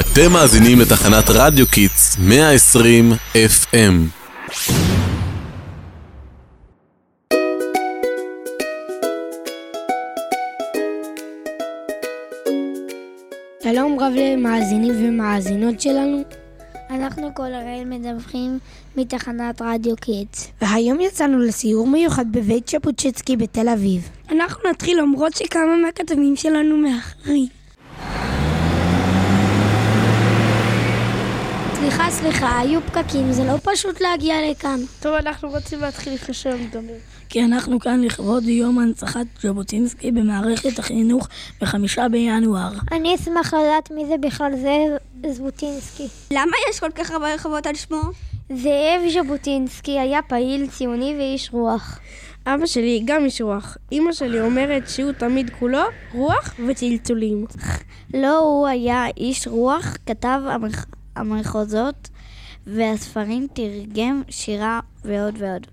[0.00, 3.92] אתם מאזינים לתחנת רדיו kids 120 FM.
[13.62, 16.22] שלום רב למאזינים ומאזינות שלנו,
[16.90, 18.58] אנחנו קול הראל מדווחים
[18.96, 20.48] מתחנת רדיו kids.
[20.62, 24.08] והיום יצאנו לסיור מיוחד בבית ז'בוטינסקי בתל אביב.
[24.30, 27.65] אנחנו נתחיל למרות שכמה מהכתבים שלנו מאחרים.
[32.10, 34.80] סליחה, סליחה, היו פקקים, זה לא פשוט להגיע לכאן.
[35.00, 36.94] טוב, אנחנו רוצים להתחיל לפני שהיום מדבר.
[37.28, 41.28] כי אנחנו כאן לכבוד יום הנצחת ז'בוטינסקי במערכת החינוך
[41.60, 42.72] בחמישה בינואר.
[42.92, 46.06] אני אשמח לדעת מי זה בכלל זאב ז'בוטינסקי.
[46.30, 48.00] למה יש כל כך הרבה רחובות על שמו?
[48.48, 51.98] זאב ז'בוטינסקי היה פעיל ציוני ואיש רוח.
[52.46, 53.76] אבא שלי גם איש רוח.
[53.92, 55.82] אמא שלי אומרת שהוא תמיד כולו
[56.14, 57.46] רוח וצלצולים.
[58.14, 60.86] לא הוא היה איש רוח, כתב המח...
[61.16, 62.08] המחוזות
[62.66, 65.66] והספרים, תרגם שירה ועוד ועוד.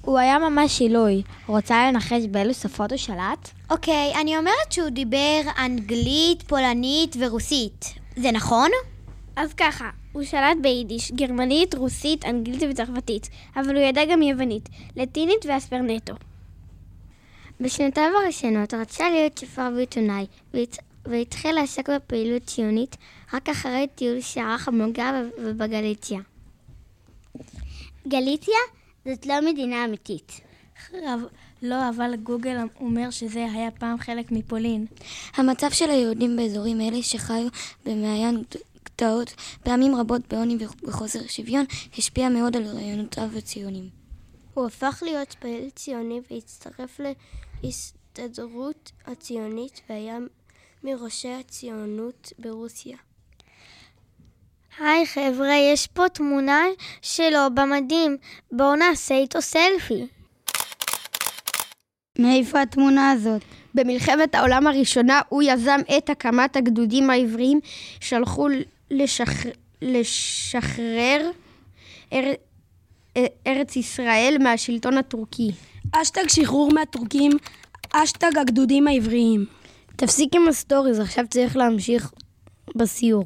[0.00, 1.22] הוא היה ממש עילוי.
[1.46, 3.50] רוצה לנחש באילו שפות הוא שלט?
[3.70, 7.94] אוקיי, אני אומרת שהוא דיבר אנגלית, פולנית ורוסית.
[8.16, 8.70] זה נכון?
[9.36, 15.46] אז ככה, הוא שלט ביידיש, גרמנית, רוסית, אנגלית וצרפתית, אבל הוא ידע גם יוונית, לטינית
[15.48, 16.14] ואספרנטו.
[17.60, 20.76] בשנותיו הראשונות רצה להיות שופר ועיתונאי, והצ...
[21.10, 22.96] והתחיל לעסוק בפעילות ציונית
[23.32, 26.20] רק אחרי טיול שערך במונגריה ובגליציה.
[28.08, 28.58] גליציה
[29.04, 30.40] זאת לא מדינה אמיתית.
[31.62, 34.86] לא, אבל גוגל אומר שזה היה פעם חלק מפולין.
[35.34, 37.48] המצב של היהודים באזורים אלה שחיו
[37.86, 38.42] במעיין
[38.84, 41.64] גטאות, פעמים רבות בעוני וחוסר שוויון,
[41.98, 43.88] השפיע מאוד על רעיונותיו הציונים.
[44.54, 47.00] הוא הפך להיות פעיל ציוני והצטרף
[47.62, 50.18] להסתדרות הציונית והיה
[50.86, 52.96] מראשי הציונות ברוסיה.
[54.78, 56.64] היי חבר'ה, יש פה תמונה
[57.02, 58.16] שלו במדים,
[58.52, 60.06] בואו נעשה איתו סלפי.
[62.18, 63.42] מאיפה התמונה הזאת?
[63.74, 67.60] במלחמת העולם הראשונה הוא יזם את הקמת הגדודים העבריים
[68.00, 68.48] שהלכו
[68.90, 69.52] לשחרר,
[69.82, 71.30] לשחרר
[72.12, 72.32] אר,
[73.46, 75.50] ארץ ישראל מהשלטון הטורקי.
[75.92, 77.32] האשטג שחרור מהטורקים,
[77.92, 79.46] האשטג הגדודים העבריים.
[79.96, 82.12] תפסיק עם ה stories, עכשיו צריך להמשיך
[82.74, 83.24] בסיור.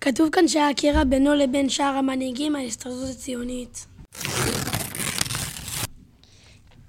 [0.00, 3.86] כתוב כאן שהיה קרע בינו לבין שאר המנהיגים ההסתדרות הציונית.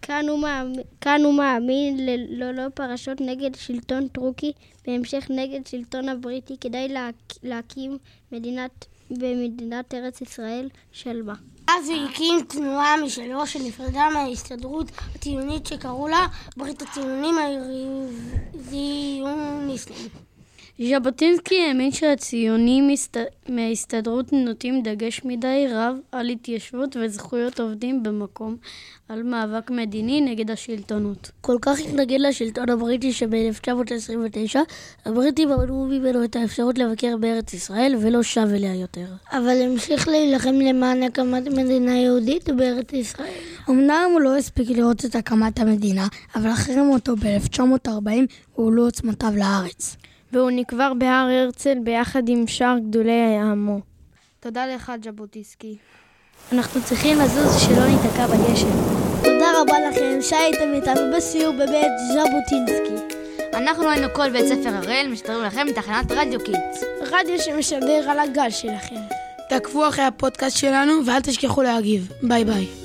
[0.01, 1.97] כאן הוא, מאמין, כאן הוא מאמין
[2.29, 4.51] ללא פשרות נגד שלטון טורקי,
[4.87, 7.97] בהמשך נגד שלטון הבריטי, כדי להק, להקים
[8.31, 11.35] מדינת, במדינת ארץ ישראל שלמה.
[11.67, 16.27] אז הוא הקים תנועה משלו שנפרדה מההסתדרות הציונית שקראו לה
[16.57, 17.35] ברית הציונים
[18.53, 20.24] הזיוניסטים.
[20.79, 22.89] ז'בוטינסקי האמין שהציונים
[23.49, 28.57] מההסתדרות נוטים דגש מדי רב על התיישבות וזכויות עובדים במקום,
[29.09, 31.31] על מאבק מדיני נגד השלטונות.
[31.41, 34.59] כל כך התנגד לשלטון הבריטי שב-1929,
[35.05, 39.07] הבריטים מנעו ממנו את האפשרות לבקר בארץ ישראל ולא שב אליה יותר.
[39.31, 43.33] אבל המשיך להילחם למען הקמת מדינה יהודית בארץ ישראל.
[43.69, 48.09] אמנם הוא לא הספיק לראות את הקמת המדינה, אבל אחרי מותו ב-1940
[48.53, 49.97] הועלו עוצמותיו לארץ.
[50.35, 53.79] והוא נקבר בהר הרצל ביחד עם שאר גדולי עמו.
[54.39, 55.75] תודה לך, ז'בוטיסקי.
[56.51, 58.71] אנחנו צריכים לזוז שלא ניתקע בגשם.
[59.23, 63.15] תודה רבה לכם שהייתם איתנו בסיור בבית ז'בוטינסקי.
[63.53, 66.83] אנחנו היינו קול בית ספר הראל, משדרים לכם מתחנת רדיו kids.
[67.01, 69.01] רדיו שמשדר על הגל שלכם.
[69.49, 72.11] תעקבו אחרי הפודקאסט שלנו ואל תשכחו להגיב.
[72.23, 72.84] ביי ביי.